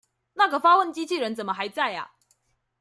[0.33, 2.11] 那個發問機器人怎麼還在阿